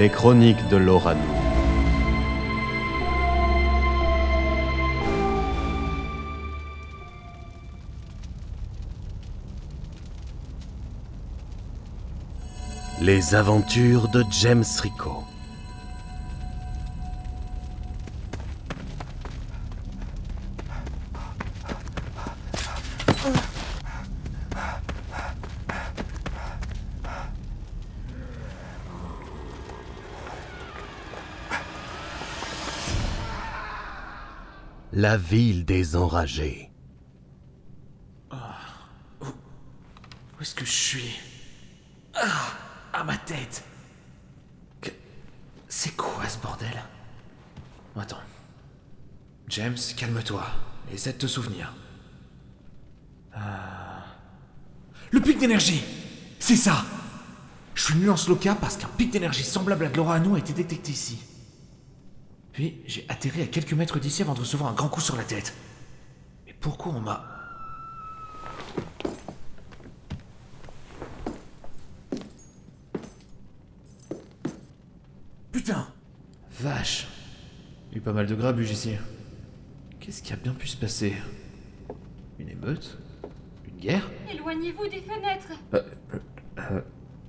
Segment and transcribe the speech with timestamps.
[0.00, 1.20] Les chroniques de Lorano.
[13.02, 15.29] Les aventures de James Rico.
[35.00, 36.70] La ville des enragés.
[38.30, 41.18] Où est-ce que je suis?
[42.14, 42.52] Ah
[42.92, 43.64] À ma tête
[44.82, 44.90] Que-
[45.68, 46.82] C'est quoi ce bordel?
[47.98, 48.18] Attends.
[49.48, 50.44] James, calme-toi.
[50.92, 51.72] Essaie de te souvenir.
[53.34, 54.04] Ah.
[55.12, 55.82] Le pic d'énergie
[56.38, 56.84] C'est ça
[57.74, 60.52] Je suis venu en Sloka parce qu'un pic d'énergie semblable à de l'Orano a été
[60.52, 61.20] détecté ici.
[62.60, 65.24] Puis, j'ai atterri à quelques mètres d'ici avant de recevoir un grand coup sur la
[65.24, 65.54] tête.
[66.44, 67.24] Mais pourquoi on m'a...
[75.50, 75.88] Putain!
[76.60, 77.08] Vache!
[77.88, 78.92] Il y a eu pas mal de grabuge ici.
[79.98, 81.14] Qu'est-ce qui a bien pu se passer?
[82.38, 82.98] Une émeute?
[83.66, 84.10] Une guerre?
[84.30, 85.52] Éloignez-vous des fenêtres.
[85.72, 86.18] Euh, euh,
[86.58, 86.80] euh,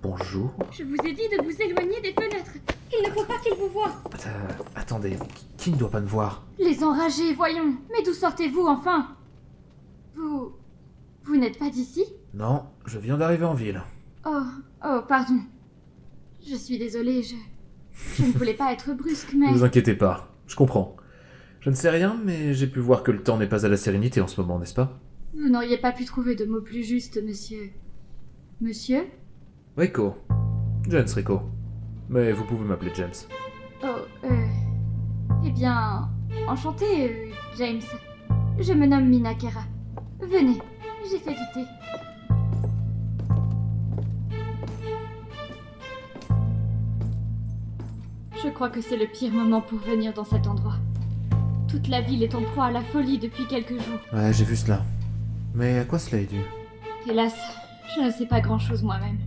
[0.02, 0.54] Bonjour.
[0.73, 2.52] Je vous ai dit de vous éloigner des fenêtres
[2.94, 3.92] Il ne faut pas qu'ils vous voient
[4.25, 5.17] Euh, Attendez,
[5.58, 6.45] qui ne doit pas me voir?
[6.59, 9.16] Les enragés, voyons Mais d'où sortez-vous enfin?
[10.16, 10.53] Vous...
[11.23, 12.03] Vous n'êtes pas d'ici?
[12.33, 13.81] Non, je viens d'arriver en ville.
[14.25, 14.42] Oh,
[14.83, 15.39] oh, pardon.
[16.45, 17.36] Je suis désolée, je...
[18.17, 19.52] Je ne voulais pas être brusque, mais...
[19.52, 20.95] Ne vous inquiétez pas, je comprends.
[21.59, 23.78] Je ne sais rien, mais j'ai pu voir que le temps n'est pas à la
[23.78, 25.00] sérénité en ce moment, n'est-ce pas?
[25.33, 27.70] Vous n'auriez pas pu trouver de mots plus justes, monsieur...
[28.59, 29.03] Monsieur?
[29.78, 30.16] Rico.
[30.87, 31.42] James Rico.
[32.11, 33.14] Mais vous pouvez m'appeler James.
[33.83, 33.88] Oh,
[34.26, 34.48] euh...
[35.45, 36.10] Eh bien...
[36.45, 37.82] Enchanté, euh, James.
[38.60, 39.61] Je me nomme Minakera.
[40.20, 40.61] Venez,
[41.10, 41.66] j'ai fait du thé.
[48.43, 50.76] Je crois que c'est le pire moment pour venir dans cet endroit.
[51.70, 53.99] Toute la ville est en proie à la folie depuis quelques jours.
[54.11, 54.82] Ouais, j'ai vu cela.
[55.55, 56.42] Mais à quoi cela est dû?
[57.10, 57.36] Hélas,
[57.95, 59.17] je ne sais pas grand-chose moi-même.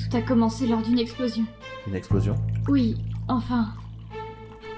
[0.00, 1.44] Tout a commencé lors d'une explosion.
[1.86, 2.34] Une explosion
[2.68, 2.96] Oui,
[3.28, 3.68] enfin...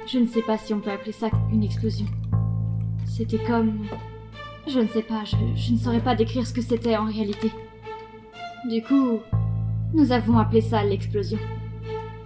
[0.06, 2.06] Je ne sais pas si on peut appeler ça une explosion.
[3.06, 3.86] C'était comme...
[4.66, 7.50] Je ne sais pas, je, je ne saurais pas décrire ce que c'était en réalité.
[8.68, 9.20] Du coup,
[9.94, 11.38] nous avons appelé ça l'explosion.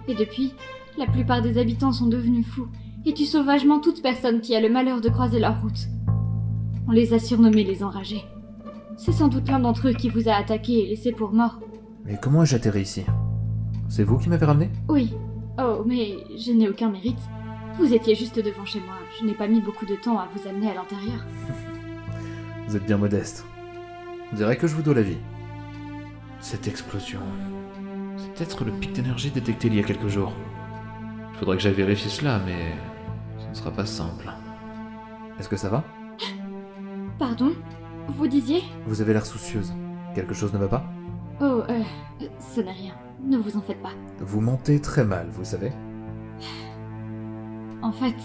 [0.07, 0.53] Et depuis,
[0.97, 2.67] la plupart des habitants sont devenus fous
[3.05, 5.87] et tuent sauvagement toute personne qui a le malheur de croiser leur route.
[6.87, 8.23] On les a surnommés les enragés.
[8.97, 11.59] C'est sans doute l'un d'entre eux qui vous a attaqué et laissé pour mort.
[12.07, 13.05] Mais comment ai-je atterri ici?
[13.89, 14.69] C'est vous qui m'avez ramené?
[14.87, 15.13] Oui.
[15.59, 17.19] Oh, mais je n'ai aucun mérite.
[17.77, 18.95] Vous étiez juste devant chez moi.
[19.19, 21.25] Je n'ai pas mis beaucoup de temps à vous amener à l'intérieur.
[22.67, 23.45] Vous êtes bien modeste.
[24.33, 25.19] On dirait que je vous dois la vie.
[26.41, 27.21] Cette explosion.
[28.17, 30.33] C'est peut-être le pic d'énergie détecté il y a quelques jours.
[31.31, 32.73] Il faudrait que j'aille vérifier cela, mais
[33.39, 34.29] ce ne sera pas simple.
[35.39, 35.85] Est-ce que ça va?
[37.17, 37.53] Pardon?
[38.09, 38.63] Vous disiez?
[38.85, 39.71] Vous avez l'air soucieuse.
[40.13, 40.96] Quelque chose ne va pas?
[41.39, 41.83] Oh, euh,
[42.39, 42.95] ce n'est rien.
[43.23, 43.93] Ne vous en faites pas.
[44.19, 45.71] Vous mentez très mal, vous savez.
[47.81, 48.15] En fait,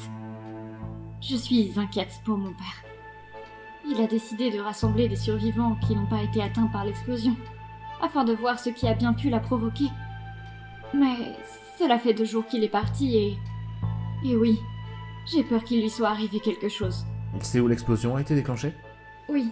[1.20, 2.84] je suis inquiète pour mon père.
[3.86, 7.36] Il a décidé de rassembler des survivants qui n'ont pas été atteints par l'explosion,
[8.00, 9.86] afin de voir ce qui a bien pu la provoquer.
[10.94, 11.36] Mais
[11.78, 13.38] cela fait deux jours qu'il est parti et...
[14.24, 14.60] Et oui,
[15.26, 17.04] j'ai peur qu'il lui soit arrivé quelque chose.
[17.34, 18.72] Il sait où l'explosion a été déclenchée?
[19.28, 19.50] Oui,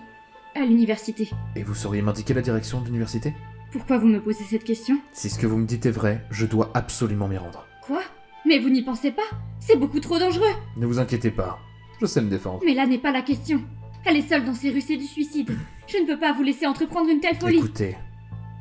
[0.54, 1.28] à l'université.
[1.56, 3.34] Et vous sauriez m'indiquer la direction de l'université?
[3.72, 6.44] Pourquoi vous me posez cette question Si ce que vous me dites est vrai, je
[6.46, 7.66] dois absolument m'y rendre.
[7.82, 8.02] Quoi?
[8.46, 9.22] Mais vous n'y pensez pas?
[9.60, 11.58] C'est beaucoup trop dangereux Ne vous inquiétez pas,
[12.00, 12.62] je sais me défendre.
[12.64, 13.62] Mais là n'est pas la question.
[14.04, 15.50] Elle est seule dans ces rues, c'est du suicide.
[15.86, 17.58] Je ne peux pas vous laisser entreprendre une telle folie.
[17.58, 17.96] Écoutez,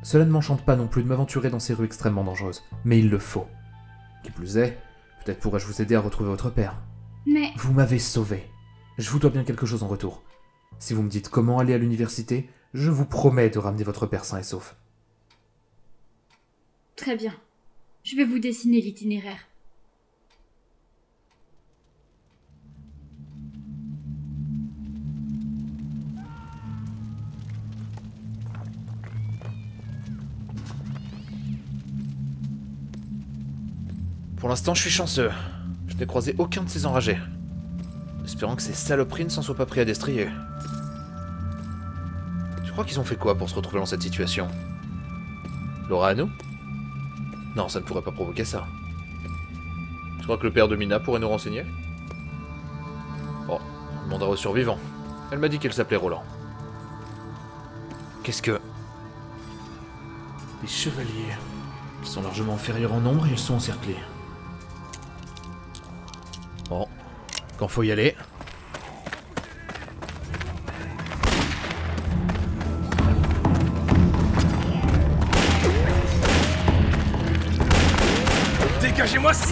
[0.02, 3.08] cela ne m'enchante pas non plus de m'aventurer dans ces rues extrêmement dangereuses, mais il
[3.10, 3.46] le faut.
[4.22, 4.78] Qui plus est,
[5.24, 6.76] peut-être pourrais-je vous aider à retrouver votre père.
[7.26, 8.44] Mais Vous m'avez sauvé.
[8.98, 10.22] Je vous dois bien quelque chose en retour.
[10.78, 14.24] Si vous me dites comment aller à l'université, je vous promets de ramener votre père
[14.24, 14.76] sain et sauf.
[17.00, 17.34] Très bien.
[18.04, 19.38] Je vais vous dessiner l'itinéraire.
[34.36, 35.30] Pour l'instant, je suis chanceux.
[35.88, 37.18] Je n'ai croisé aucun de ces enragés.
[38.24, 40.28] Espérant que ces saloperies ne s'en soient pas pris à destrier.
[42.64, 44.48] Tu crois qu'ils ont fait quoi pour se retrouver dans cette situation?
[45.88, 46.30] Laura à nous?
[47.56, 48.66] Non, ça ne pourrait pas provoquer ça.
[50.18, 51.64] Je crois que le père de Mina pourrait nous renseigner?
[53.46, 53.58] Bon,
[54.00, 54.78] on demandera aux survivants.
[55.32, 56.22] Elle m'a dit qu'elle s'appelait Roland.
[58.22, 58.60] Qu'est-ce que.
[60.62, 61.36] Les chevaliers.
[62.02, 63.96] Ils sont largement inférieurs en nombre et ils sont encerclés.
[66.68, 66.86] Bon,
[67.58, 68.16] quand faut y aller.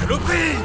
[0.09, 0.57] Saloperie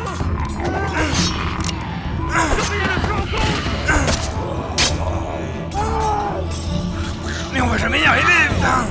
[7.53, 8.85] Mais on va jamais y arriver, putain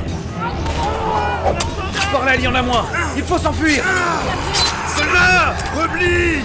[2.13, 2.85] Par là, il y en a moins.
[3.17, 3.83] Il faut s'enfuir.
[4.95, 6.43] Soldats Repli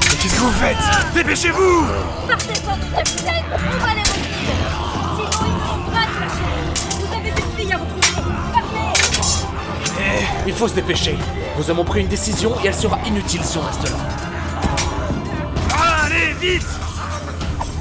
[0.00, 1.14] Mais qu'est-ce que vous faites?
[1.14, 1.86] Dépêchez-vous!
[2.28, 3.55] Partez sans capitaine
[10.46, 11.16] Il faut se dépêcher.
[11.58, 13.96] Nous avons pris une décision et elle sera inutile si on reste là.
[16.04, 16.66] Allez, vite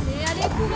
[0.10, 0.74] Et allez, courez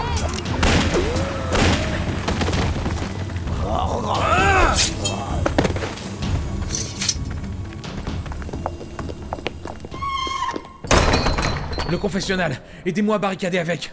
[11.89, 13.91] Le confessionnal, aidez-moi à barricader avec.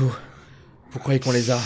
[0.00, 0.16] Vous,
[0.92, 1.58] vous croyez qu'on les a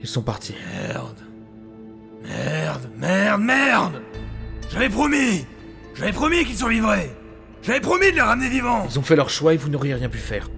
[0.00, 0.54] Ils sont partis.
[0.72, 1.18] Merde.
[2.22, 4.02] Merde, merde, merde
[4.70, 5.44] J'avais promis
[5.96, 7.10] J'avais promis qu'ils survivraient
[7.62, 10.08] J'avais promis de les ramener vivants Ils ont fait leur choix et vous n'auriez rien
[10.08, 10.50] pu faire.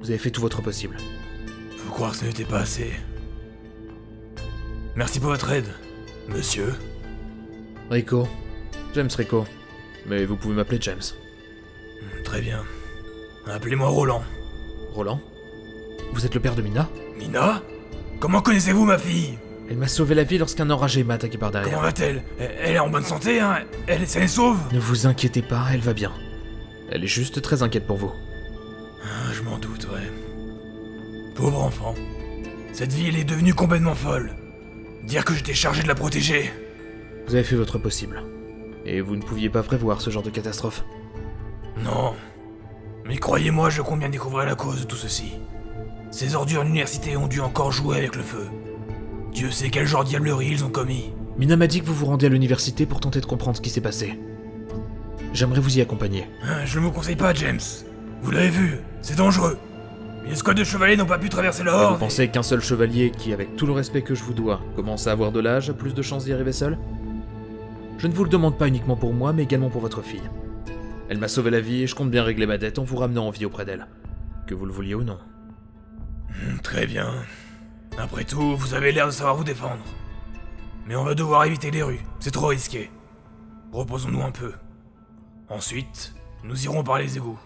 [0.00, 0.98] Vous avez fait tout votre possible.
[1.78, 2.92] Faut croire que ce n'était pas assez.
[4.94, 5.72] Merci pour votre aide,
[6.28, 6.74] monsieur.
[7.90, 8.28] Rico.
[8.94, 9.46] James Rico.
[10.06, 11.02] Mais vous pouvez m'appeler James.
[12.02, 12.62] Hmm, Très bien.
[13.46, 14.22] Appelez-moi Roland.
[14.94, 15.20] Roland
[16.12, 16.88] Vous êtes le père de Mina
[17.18, 17.62] Mina?
[18.20, 19.38] Comment connaissez-vous ma fille?
[19.68, 21.70] Elle m'a sauvé la vie lorsqu'un enragé m'a attaqué par derrière.
[21.70, 22.22] Comment va-t-elle?
[22.38, 23.58] Elle, est en bonne santé, hein?
[23.88, 24.58] Elle est saine et sauve?
[24.72, 26.12] Ne vous inquiétez pas, elle va bien.
[26.90, 28.12] Elle est juste très inquiète pour vous.
[29.02, 30.10] Ah, Je m'en doute, ouais.
[31.34, 31.94] Pauvre enfant.
[32.72, 34.36] Cette vie, elle est devenue complètement folle.
[35.04, 36.52] Dire que j'étais chargé de la protéger.
[37.26, 38.22] Vous avez fait votre possible.
[38.84, 40.84] Et vous ne pouviez pas prévoir ce genre de catastrophe.
[41.84, 42.14] Non.
[43.06, 45.32] Mais croyez-moi, je compte bien découvrir la cause de tout ceci.
[46.10, 48.46] Ces ordures d'université ont dû encore jouer avec le feu.
[49.32, 51.12] Dieu sait quel genre de diablerie ils ont commis.
[51.36, 53.70] Mina m'a dit que vous vous rendiez à l'université pour tenter de comprendre ce qui
[53.70, 54.18] s'est passé.
[55.34, 56.26] J'aimerais vous y accompagner.
[56.42, 57.60] Hein, Je ne vous conseille pas, James.
[58.22, 59.58] Vous l'avez vu, c'est dangereux.
[60.24, 61.98] Une escouade de chevaliers n'ont pas pu traverser la Vous horde.
[62.00, 65.12] pensez qu'un seul chevalier qui, avec tout le respect que je vous dois, commence à
[65.12, 66.78] avoir de l'âge, a plus de chances d'y arriver seul?
[67.98, 70.28] Je ne vous le demande pas uniquement pour moi, mais également pour votre fille.
[71.08, 73.26] Elle m'a sauvé la vie et je compte bien régler ma dette en vous ramenant
[73.26, 73.86] en vie auprès d'elle.
[74.46, 75.18] Que vous le vouliez ou non.
[76.28, 77.12] Hmm, Très bien.
[77.98, 79.84] Après tout, vous avez l'air de savoir vous défendre.
[80.86, 82.90] Mais on va devoir éviter les rues, c'est trop risqué.
[83.72, 84.52] Reposons-nous un peu.
[85.48, 86.14] Ensuite,
[86.44, 87.38] nous irons par les égouts.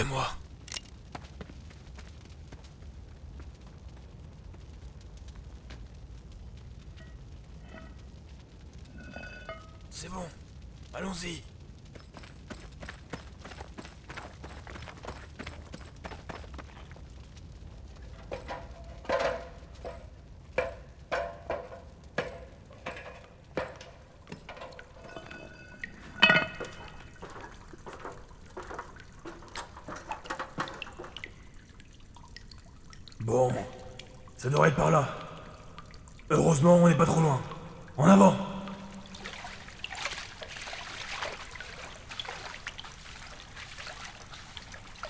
[0.00, 0.26] Couvrez-moi.
[9.90, 10.26] C'est bon.
[10.94, 11.42] Allons-y.
[33.20, 33.52] Bon,
[34.40, 35.06] ça devrait être par là.
[36.30, 37.42] Heureusement, on n'est pas trop loin.
[37.98, 38.34] En avant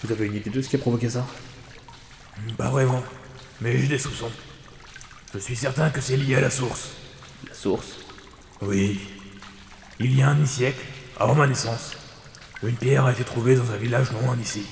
[0.03, 1.25] Vous avez une idée de ce qui a provoqué ça?
[2.57, 3.05] Pas vraiment,
[3.61, 4.33] mais j'ai des soupçons.
[5.33, 6.91] Je suis certain que c'est lié à la source.
[7.47, 7.99] La source?
[8.63, 8.99] Oui.
[10.01, 10.85] Il y a un demi-siècle,
[11.17, 11.93] avant ma naissance,
[12.65, 14.67] une pierre a été trouvée dans un village non loin d'ici.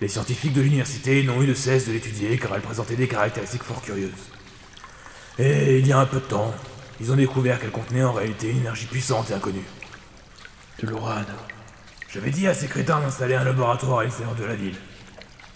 [0.00, 3.64] Les scientifiques de l'université n'ont eu de cesse de l'étudier car elle présentait des caractéristiques
[3.64, 4.12] fort curieuses.
[5.40, 6.54] Et il y a un peu de temps,
[7.00, 9.64] ils ont découvert qu'elle contenait en réalité une énergie puissante et inconnue.
[10.80, 11.26] De l'orane.
[12.08, 14.76] J'avais dit à ces crétins d'installer un laboratoire à l'extérieur de la ville.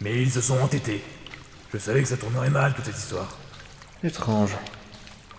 [0.00, 1.02] Mais ils se sont entêtés.
[1.72, 3.38] Je savais que ça tournerait mal toute cette histoire.
[4.02, 4.56] Étrange.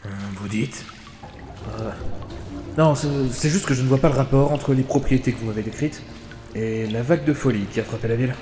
[0.05, 0.85] Hum, vous dites?
[2.77, 5.39] Non, c'est c'est juste que je ne vois pas le rapport entre les propriétés que
[5.39, 6.01] vous m'avez décrites
[6.55, 8.33] Et la vague de folie qui a frappé la ville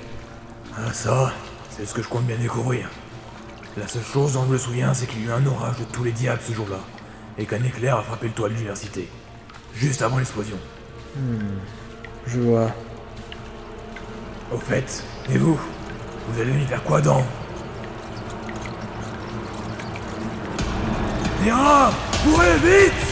[0.74, 1.32] Ah ça,
[1.70, 2.88] c'est ce que je compte bien découvrir.
[3.76, 5.84] La seule chose dont je me souviens, c'est qu'il y a eu un orage de
[5.84, 6.80] tous les diables ce jour-là,
[7.36, 9.08] et qu'un éclair a frappé le toit de l'université.
[9.74, 10.58] Juste avant l'explosion.
[12.26, 12.70] Je vois.
[14.50, 15.58] Au fait, et vous?
[16.28, 17.22] Vous allez venir faire quoi dans?
[21.42, 21.90] Néra
[22.24, 23.11] Courez vite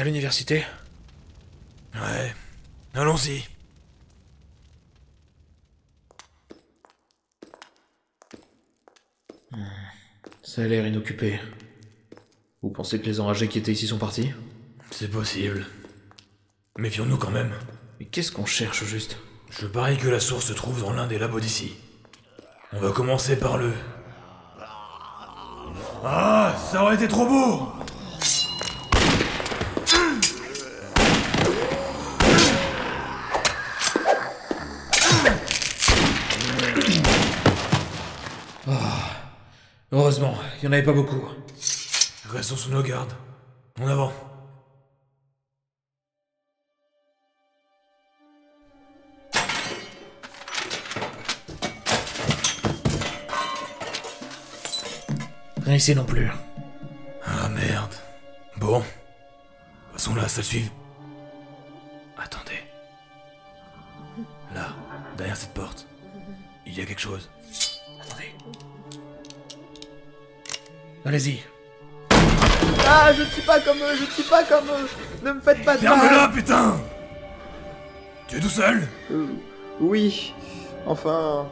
[0.00, 0.64] C'est ça l'université
[1.94, 2.34] Ouais,
[2.94, 3.44] allons-y.
[10.42, 11.38] Ça a l'air inoccupé.
[12.62, 14.32] Vous pensez que les enragés qui étaient ici sont partis?
[14.90, 15.66] C'est possible.
[16.78, 17.52] Méfions-nous quand même.
[17.98, 19.18] Mais qu'est-ce qu'on cherche au juste?
[19.50, 21.74] Je parie que la source se trouve dans l'un des labos d'ici.
[22.72, 23.74] On va commencer par le.
[26.02, 27.80] Ah, ça aurait été trop beau
[40.10, 41.24] Heureusement, il y en avait pas beaucoup.
[42.30, 43.12] Restons sous nos gardes.
[43.80, 44.12] En avant.
[55.62, 56.28] Rien ici non plus.
[57.24, 57.94] Ah merde.
[58.56, 58.82] Bon.
[59.92, 60.70] Passons là, ça suive.
[62.18, 62.64] Attendez.
[64.56, 64.70] Là,
[65.16, 65.86] derrière cette porte,
[66.66, 67.30] il y a quelque chose.
[71.04, 71.40] Allez-y.
[72.86, 74.88] Ah, je ne suis pas comme eux, je ne suis pas comme eux.
[75.24, 75.98] Ne me faites pas de mal.
[76.00, 76.76] Ferme-la, putain
[78.28, 79.26] Tu es tout seul Euh,
[79.80, 80.34] oui.
[80.86, 81.46] Enfin,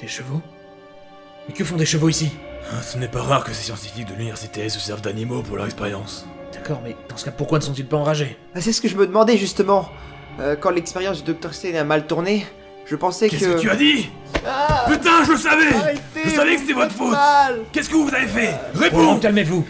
[0.00, 0.40] Des chevaux?
[1.48, 2.30] Mais que font des chevaux ici?
[2.72, 5.66] Ah, Ce n'est pas rare que ces scientifiques de l'université se servent d'animaux pour leur
[5.66, 6.26] expérience.
[6.52, 8.36] D'accord, mais dans ce cas, pourquoi ne sont-ils pas enragés?
[8.54, 9.88] Ah, c'est ce que je me demandais justement.
[10.40, 11.52] Euh, quand l'expérience du Dr.
[11.54, 12.46] Stein a mal tourné,
[12.86, 13.54] je pensais Qu'est-ce que.
[13.54, 14.10] que tu as dit?
[14.46, 17.16] Ah, Putain, je le savais arrêtez, Je savais que c'était votre faute.
[17.72, 18.54] Qu'est-ce que vous avez fait?
[18.74, 19.66] Bon, Réponds calmez-vous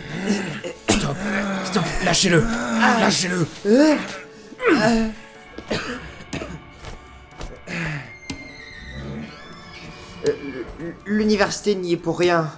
[0.89, 1.17] Stop
[1.65, 2.43] Stop Lâchez-le
[3.01, 3.47] Lâchez-le
[11.07, 12.51] L'université n'y est pour rien.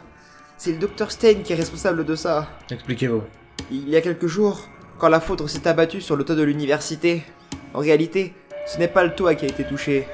[0.58, 1.10] C'est le Dr.
[1.10, 2.48] Stein qui est responsable de ça.
[2.70, 3.22] Expliquez-vous.
[3.70, 4.68] Il y a quelques jours,
[4.98, 7.24] quand la foudre s'est abattue sur le toit de l'université,
[7.74, 8.34] en réalité,
[8.66, 10.06] ce n'est pas le toit qui a été touché.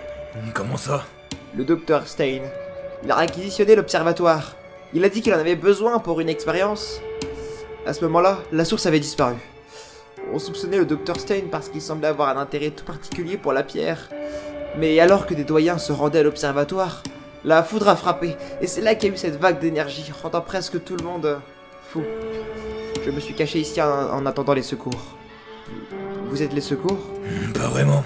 [0.55, 1.05] Comment ça?
[1.55, 2.07] Le Dr.
[2.07, 2.43] Stein.
[3.05, 4.57] Il a réquisitionné l'observatoire.
[4.95, 7.01] Il a dit qu'il en avait besoin pour une expérience.
[7.87, 9.35] À ce moment-là, la source avait disparu.
[10.33, 11.19] On soupçonnait le Dr.
[11.19, 14.09] Stein parce qu'il semblait avoir un intérêt tout particulier pour la pierre.
[14.79, 17.03] Mais alors que des doyens se rendaient à l'observatoire,
[17.45, 20.41] la foudre a frappé, et c'est là qu'il y a eu cette vague d'énergie, rendant
[20.41, 21.37] presque tout le monde euh,
[21.91, 22.03] fou.
[23.05, 25.19] Je me suis caché ici en, en attendant les secours.
[26.31, 27.01] Vous êtes les secours?
[27.53, 28.05] Pas vraiment.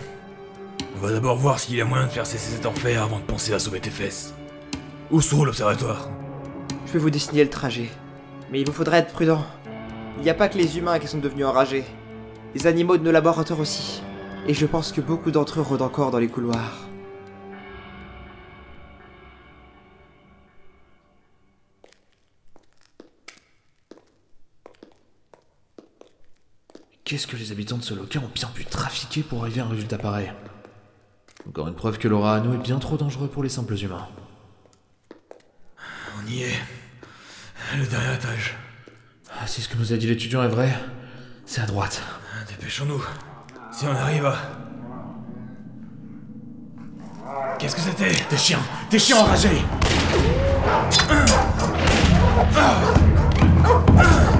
[0.96, 3.24] On va d'abord voir s'il y a moyen de faire cesser cet enfer avant de
[3.24, 4.32] penser à sauver tes fesses.
[5.10, 6.08] Où se trouve l'observatoire?
[6.86, 7.90] Je vais vous dessiner le trajet.
[8.50, 9.44] Mais il vous faudra être prudent.
[10.16, 11.84] Il n'y a pas que les humains qui sont devenus enragés.
[12.54, 14.02] Les animaux de nos laboratoires aussi.
[14.48, 16.88] Et je pense que beaucoup d'entre eux rôdent encore dans les couloirs.
[27.04, 29.68] Qu'est-ce que les habitants de ce local ont bien pu trafiquer pour arriver à un
[29.68, 30.32] résultat pareil?
[31.48, 34.08] Encore une preuve que l'aura à nous est bien trop dangereux pour les simples humains.
[36.18, 36.58] On y est.
[37.76, 38.56] Le dernier étage.
[39.30, 40.72] Ah, si ce que nous a dit l'étudiant est vrai,
[41.44, 42.02] c'est à droite.
[42.48, 43.04] Dépêchons-nous.
[43.72, 44.36] Si on arrive à...
[47.58, 48.12] Qu'est-ce que c'était?
[48.30, 48.60] Des chiens
[48.90, 49.62] Des chiens enragés
[53.96, 54.35] Roland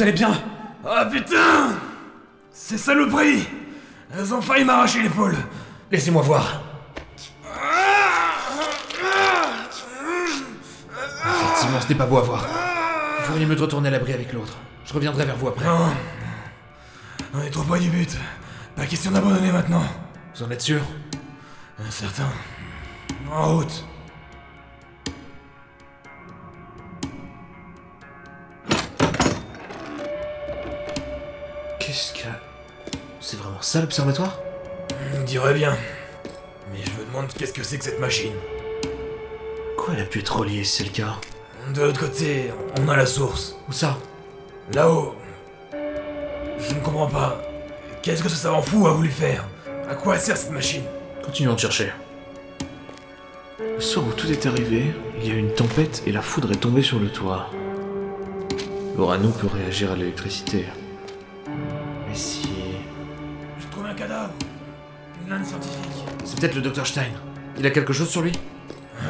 [0.00, 0.32] vous allez bien
[0.82, 1.76] Ah putain
[2.50, 3.46] Ces saloperies
[4.16, 5.36] Elles ont failli m'arracher l'épaule.
[5.92, 6.62] Laissez-moi voir.
[11.22, 12.46] Effectivement, ce n'est pas beau à voir.
[13.18, 14.56] Vous feriez mieux de retourner à l'abri avec l'autre.
[14.86, 15.66] Je reviendrai vers vous après.
[15.66, 15.92] Non.
[17.34, 18.16] On est trop près du but.
[18.76, 19.84] Pas question d'abandonner maintenant.
[20.34, 20.80] Vous en êtes sûr?
[21.90, 22.30] Certain.
[23.30, 23.84] En route.
[31.90, 32.28] Qu'est-ce que.
[33.20, 34.38] C'est vraiment ça l'observatoire?
[35.18, 35.76] On dirait bien.
[36.70, 38.34] Mais je me demande qu'est-ce que c'est que cette machine.
[39.76, 41.16] Quoi, elle a pu être reliée si c'est le cas
[41.74, 43.56] De l'autre côté, on a la source.
[43.68, 43.98] Où ça?
[44.72, 45.16] Là-haut.
[45.72, 47.42] Je ne comprends pas.
[48.02, 49.44] Qu'est-ce que ce savant fou a voulu faire?
[49.88, 50.84] À quoi sert cette machine?
[51.24, 51.90] Continuons de chercher.
[53.58, 56.52] Le soir où tout est arrivé, il y a eu une tempête et la foudre
[56.52, 57.50] est tombée sur le toit.
[58.96, 60.66] L'Orano peut réagir à l'électricité.
[66.40, 67.12] Peut-être le docteur Stein.
[67.58, 68.32] Il a quelque chose sur lui?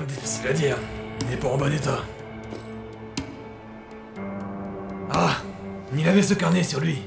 [0.09, 0.77] Difficile à dire.
[1.21, 2.01] Il n'est pas en bon état.
[5.13, 5.37] Ah
[5.97, 7.03] Il avait ce carnet sur lui.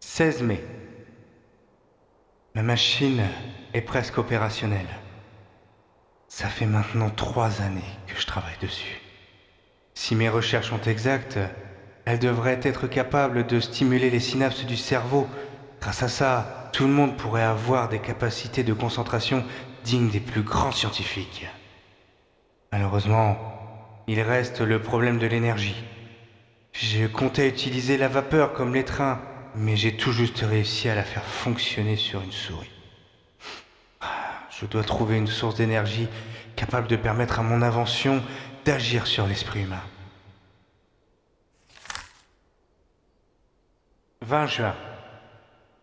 [0.00, 0.64] 16 mai.
[2.54, 3.22] Ma machine
[3.72, 4.88] est presque opérationnelle.
[6.26, 9.00] Ça fait maintenant trois années que je travaille dessus.
[9.94, 11.38] Si mes recherches sont exactes,
[12.10, 15.28] elle devrait être capable de stimuler les synapses du cerveau.
[15.80, 19.44] Grâce à ça, tout le monde pourrait avoir des capacités de concentration
[19.84, 21.46] dignes des plus grands scientifiques.
[22.72, 23.38] Malheureusement,
[24.08, 25.84] il reste le problème de l'énergie.
[26.72, 29.20] Je comptais utiliser la vapeur comme les trains,
[29.54, 32.72] mais j'ai tout juste réussi à la faire fonctionner sur une souris.
[34.58, 36.08] Je dois trouver une source d'énergie
[36.56, 38.20] capable de permettre à mon invention
[38.64, 39.82] d'agir sur l'esprit humain.
[44.22, 44.74] 20 juin.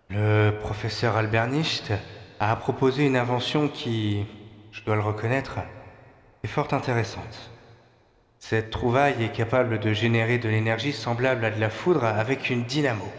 [0.09, 1.91] Le professeur Albernist
[2.39, 4.27] a proposé une invention qui,
[4.71, 5.57] je dois le reconnaître,
[6.43, 7.51] est fort intéressante.
[8.37, 12.63] Cette trouvaille est capable de générer de l'énergie semblable à de la foudre avec une
[12.63, 13.11] dynamo.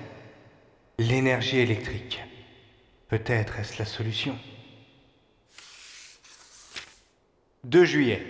[1.01, 2.23] L'énergie électrique.
[3.09, 4.39] Peut-être est-ce la solution.
[7.65, 8.23] 2 juillet.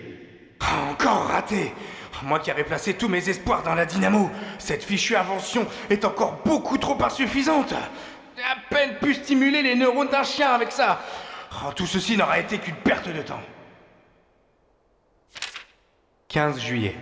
[0.59, 1.71] Ah, encore raté
[2.23, 6.39] Moi qui avais placé tous mes espoirs dans la dynamo, cette fichue invention est encore
[6.45, 7.73] beaucoup trop insuffisante.
[8.35, 11.01] J'ai à peine pu stimuler les neurones d'un chien avec ça.
[11.51, 13.41] Oh, tout ceci n'aura été qu'une perte de temps.
[16.29, 16.95] 15 juillet.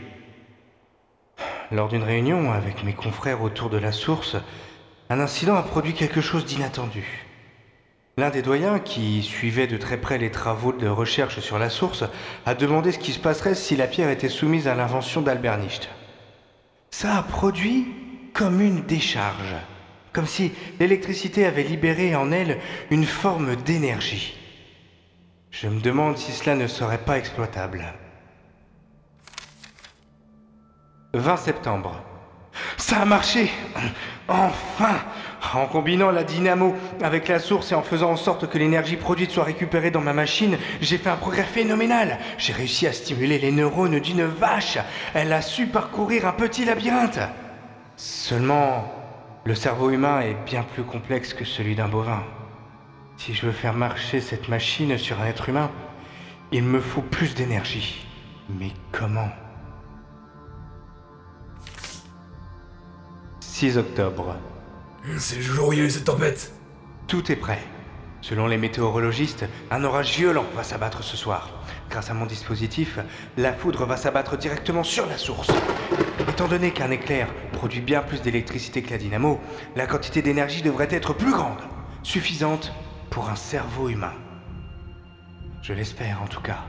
[1.72, 4.38] Lors d'une réunion avec mes confrères autour de la source,
[5.10, 7.27] un incident a produit quelque chose d'inattendu.
[8.20, 12.04] L'un des doyens, qui suivait de très près les travaux de recherche sur la source,
[12.48, 15.88] a demandé ce qui se passerait si la pierre était soumise à l'invention d'Albernist.
[16.90, 17.86] Ça a produit
[18.34, 19.56] comme une décharge,
[20.14, 22.58] comme si l'électricité avait libéré en elle
[22.90, 24.36] une forme d'énergie.
[25.52, 27.86] Je me demande si cela ne serait pas exploitable.
[31.14, 32.04] 20 septembre.
[32.78, 33.52] Ça a marché
[34.28, 35.00] Enfin
[35.54, 39.32] En combinant la dynamo avec la source et en faisant en sorte que l'énergie produite
[39.32, 42.20] soit récupérée dans ma machine, j'ai fait un progrès phénoménal.
[42.38, 44.78] J'ai réussi à stimuler les neurones d'une vache.
[45.14, 47.20] Elle a su parcourir un petit labyrinthe.
[47.96, 48.92] Seulement,
[49.44, 52.24] le cerveau humain est bien plus complexe que celui d'un bovin.
[53.18, 55.72] Si je veux faire marcher cette machine sur un être humain,
[56.52, 58.06] il me faut plus d'énergie.
[58.50, 59.30] Mais comment?
[63.58, 64.36] 6 octobre.
[65.18, 66.54] C'est le jour où il y a eu cette tempête.
[67.08, 67.58] Tout est prêt.
[68.22, 71.50] Selon les météorologistes, un orage violent va s'abattre ce soir.
[71.90, 73.00] Grâce à mon dispositif,
[73.36, 75.50] la foudre va s'abattre directement sur la source.
[76.30, 79.42] Étant donné qu'un éclair produit bien plus d'électricité que la dynamo,
[79.76, 81.58] la quantité d'énergie devrait être plus grande,
[82.04, 82.72] suffisante
[83.10, 84.14] pour un cerveau humain.
[85.64, 86.60] Je l'espère en tout cas.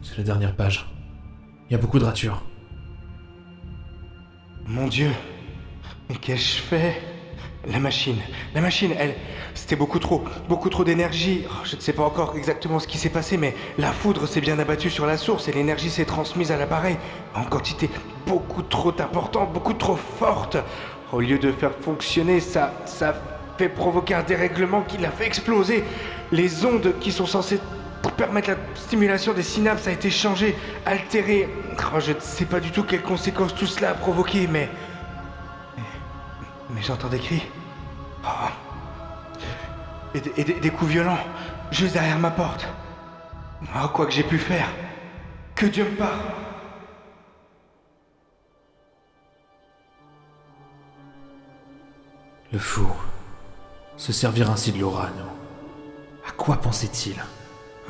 [0.00, 0.88] C'est la dernière page.
[1.68, 2.40] Il y a beaucoup de ratures.
[4.66, 5.10] Mon Dieu,
[6.08, 6.98] mais qu'ai-je fait
[7.66, 8.16] La machine,
[8.54, 9.14] la machine, elle,
[9.54, 11.44] c'était beaucoup trop, beaucoup trop d'énergie.
[11.46, 14.40] Oh, je ne sais pas encore exactement ce qui s'est passé, mais la foudre s'est
[14.40, 16.96] bien abattue sur la source et l'énergie s'est transmise à l'appareil
[17.34, 17.90] en quantité
[18.26, 20.56] beaucoup trop importante, beaucoup trop forte.
[21.12, 23.14] Au lieu de faire fonctionner, ça, ça
[23.58, 25.84] fait provoquer un dérèglement qui l'a fait exploser.
[26.32, 27.60] Les ondes qui sont censées
[28.12, 31.48] permettre la stimulation des synapses a été changée, altérée.
[31.94, 34.68] Oh, je ne sais pas du tout quelles conséquences tout cela a provoqué, mais.
[36.70, 37.42] Mais, j'entends des cris.
[38.24, 38.48] Oh.
[40.14, 41.18] Et, des coups violents,
[41.70, 42.66] juste derrière ma porte.
[43.76, 44.68] Oh, quoi que j'ai pu faire.
[45.54, 46.18] Que Dieu me parle.
[52.52, 52.88] Le fou.
[53.96, 55.26] Se servir ainsi de l'Orano.
[56.26, 57.16] À quoi pensait-il?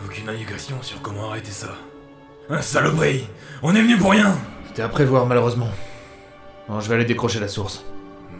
[0.05, 1.75] Aucune indication sur comment arrêter ça.
[2.51, 3.27] Un saloperie
[3.63, 4.37] On est venu pour rien
[4.69, 5.69] C'était à prévoir, malheureusement.
[6.69, 7.85] Non, je vais aller décrocher la source.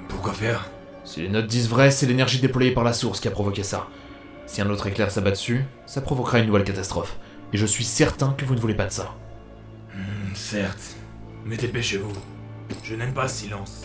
[0.09, 0.69] Pourquoi faire?
[1.05, 3.89] Si les notes disent vrai, c'est l'énergie déployée par la source qui a provoqué ça.
[4.47, 7.17] Si un autre éclair s'abat dessus, ça provoquera une nouvelle catastrophe.
[7.53, 9.15] Et je suis certain que vous ne voulez pas de ça.
[9.95, 10.97] Hmm, Certes.
[11.45, 12.13] Mais dépêchez-vous.
[12.83, 13.83] Je n'aime pas ce silence.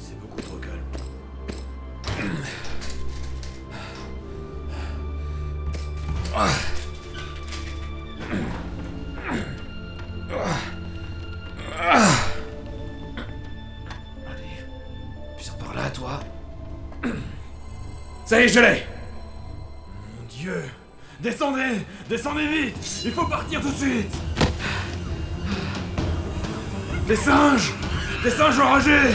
[0.00, 2.30] C'est beaucoup trop calme.
[14.26, 14.64] Allez,
[15.38, 16.20] viens par là, toi.
[18.24, 18.82] Ça y est, je l'ai.
[20.18, 20.64] Mon dieu.
[21.20, 23.02] Descendez Descendez vite.
[23.04, 24.14] Il faut partir tout de suite.
[27.06, 27.72] Des singes
[28.22, 29.12] Des singes enragés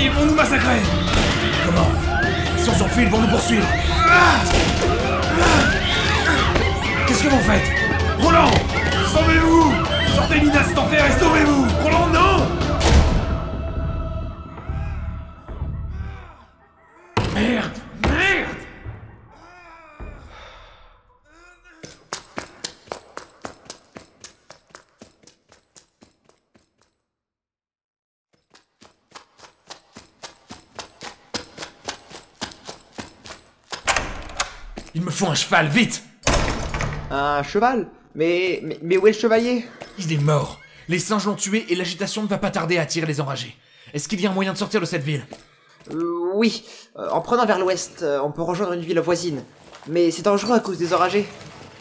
[0.00, 0.80] ils vont nous massacrer.
[1.66, 1.90] Comment?
[2.56, 3.66] Si on s'enfuit, ils vont nous poursuivre.
[7.06, 7.70] Qu'est-ce que vous faites?
[8.20, 8.50] Roland
[9.12, 9.72] Sauvez-vous!
[10.14, 11.66] Sortez Nina de cet enfer et sauvez-vous!
[11.82, 12.08] Roland,
[35.20, 36.02] faut un cheval, vite
[37.10, 37.88] Un cheval?
[38.14, 39.66] Mais, mais, mais où est le chevalier?
[39.98, 40.58] Il est mort.
[40.88, 43.54] Les singes l'ont tué et l'agitation ne va pas tarder à attirer les enragés.
[43.92, 45.26] Est-ce qu'il y a un moyen de sortir de cette ville?
[45.92, 46.64] Euh, Oui,
[46.98, 49.44] Euh, en prenant vers l'ouest, euh, on peut rejoindre une ville voisine.
[49.88, 51.28] Mais c'est dangereux à cause des enragés.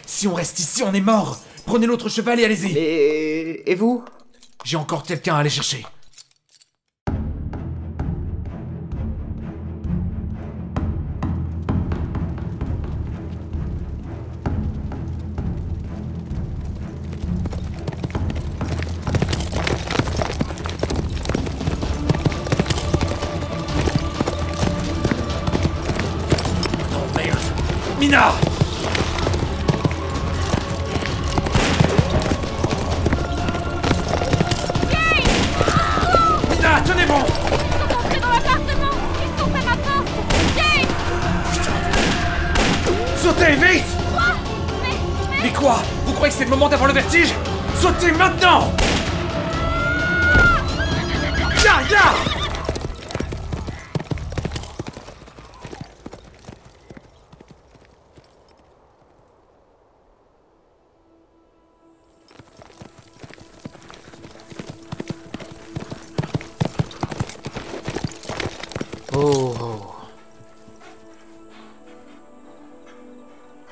[0.06, 4.04] Si on reste ici, on est mort Prenez l'autre cheval et allez-y Et, et vous?
[4.66, 5.86] J'ai encore quelqu'un à aller chercher.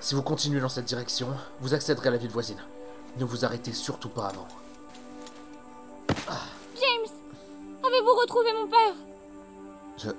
[0.08, 1.28] Si vous continuez dans cette direction,
[1.60, 2.63] vous accéderez à la ville voisine.
[3.20, 4.48] Ne vous arrêtez surtout pas avant.
[6.08, 7.13] James
[7.86, 8.93] Avez-vous retrouvé mon père?
[9.98, 10.10] Je.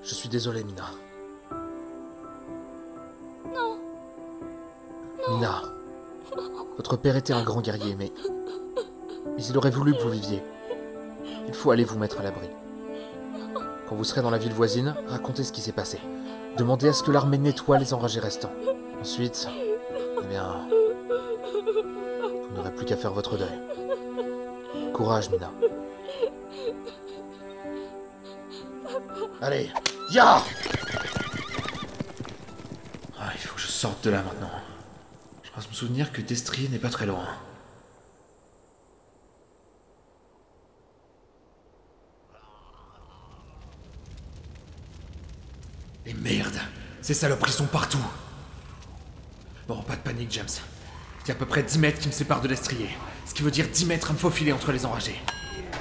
[0.00, 0.84] Je suis désolé, Mina.
[3.52, 3.80] Non.
[5.30, 5.62] Mina.
[6.76, 8.12] Votre père était un grand guerrier, mais.
[9.34, 10.40] Mais il aurait voulu que vous viviez.
[11.48, 12.48] Il faut aller vous mettre à l'abri.
[13.88, 15.98] Quand vous serez dans la ville voisine, racontez ce qui s'est passé.
[16.56, 18.52] Demandez à ce que l'armée nettoie les enragés restants.
[19.00, 19.48] Ensuite.
[20.22, 20.66] Eh bien.
[22.48, 23.58] Vous n'aurez plus qu'à faire votre deuil.
[24.92, 25.50] Courage, Mina.
[29.42, 29.70] Allez,
[30.10, 30.42] ya
[33.18, 34.50] Ah, il faut que je sorte de là maintenant.
[35.42, 37.26] Je crois me souvenir que Destrier n'est pas très loin.
[46.06, 46.58] Et merde
[47.04, 48.02] Ces saloperies sont partout
[49.68, 50.48] Bon, pas de panique, James.
[51.22, 52.88] Il y a à peu près 10 mètres qui me séparent de l'estrier.
[53.26, 55.20] Ce qui veut dire 10 mètres à me faufiler entre les enragés.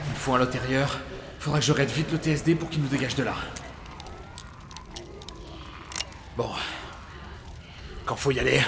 [0.09, 0.99] Me faut à l'intérieur.
[1.39, 3.35] Faudra que je raide vite le TSD pour qu'il nous dégage de là.
[6.35, 6.49] Bon.
[8.05, 8.59] Quand faut y aller.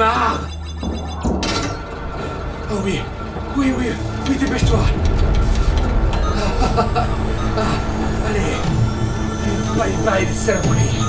[0.00, 0.04] Oh
[2.84, 3.00] oui,
[3.56, 3.86] oui, oui,
[4.28, 4.78] oui, dépêche-toi.
[8.28, 8.56] Allez.
[9.76, 11.02] Bye bye, les saloperies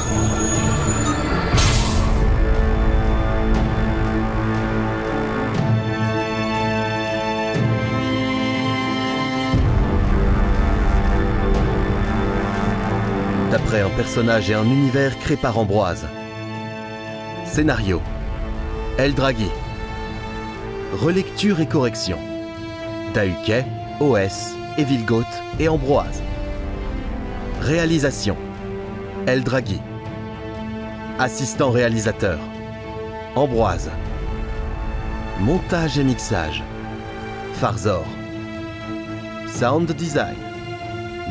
[13.51, 16.07] D'après un personnage et un univers créé par Ambroise.
[17.45, 18.01] Scénario
[18.99, 19.47] El Draghi.
[20.91, 22.19] Relecture et correction.
[23.13, 23.65] Tahuquet,
[24.01, 25.25] OS, Evilgoth
[25.57, 26.21] et Ambroise.
[27.61, 28.35] Réalisation
[29.25, 29.79] El Draghi.
[31.17, 32.39] Assistant réalisateur
[33.37, 33.89] Ambroise.
[35.39, 36.61] Montage et mixage
[37.53, 38.03] Farzor.
[39.47, 40.35] Sound design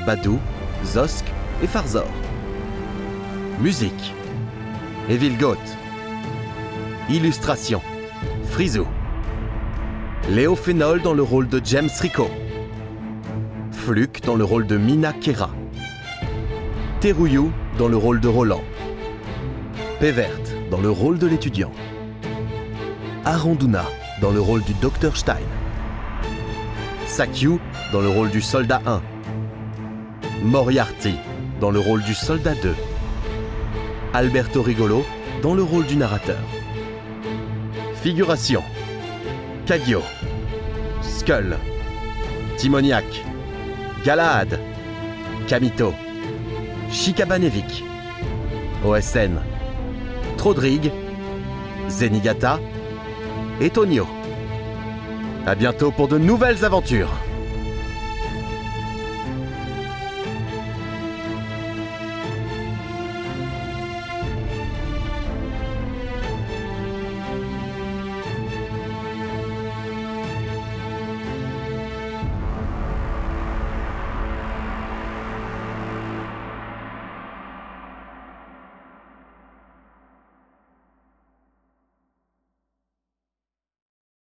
[0.06, 0.38] Badou,
[0.86, 1.26] Zosk
[1.62, 2.08] et Farzor.
[3.60, 4.14] Musique
[5.10, 5.58] Evilgoth.
[7.10, 7.80] Illustration
[8.50, 8.86] Frizou.
[10.28, 12.28] Léo Phénol dans le rôle de James Rico.
[13.72, 15.48] Fluke dans le rôle de Mina Kera.
[17.00, 17.44] Teruyu
[17.78, 18.62] dans le rôle de Roland.
[20.00, 21.72] Péverte dans le rôle de l'étudiant.
[23.24, 23.86] Aronduna
[24.20, 25.36] dans le rôle du Dr Stein.
[27.06, 27.58] Sakyu
[27.90, 29.00] dans le rôle du soldat 1.
[30.42, 31.14] Moriarty
[31.58, 32.74] dans le rôle du soldat 2.
[34.12, 35.06] Alberto Rigolo
[35.42, 36.36] dans le rôle du narrateur.
[38.08, 38.62] Figuration.
[41.02, 41.58] Skull.
[42.56, 43.04] Timoniac.
[44.02, 44.58] Galahad.
[45.46, 45.92] Kamito.
[46.90, 47.84] Shikabanevik
[48.82, 49.42] OSN
[50.38, 50.90] Trodrig.
[51.90, 52.58] Zenigata.
[53.60, 54.06] Et Tonio.
[55.44, 57.10] À bientôt pour de nouvelles aventures